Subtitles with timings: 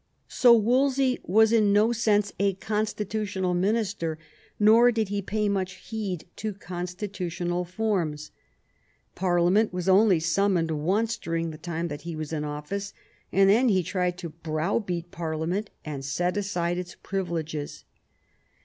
[0.29, 4.17] So Wolsey was in no sense a constitutional minister,
[4.59, 8.31] nor did he pay much heed to constitutional forms.
[9.13, 12.95] Par liament was only summoned once during the time that he was in office,
[13.31, 17.83] and then he tried to browbeat Parlia ment and set aside its privileges.